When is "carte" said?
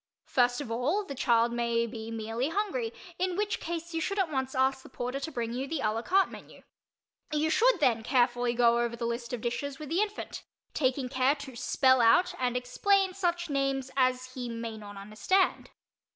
6.01-6.31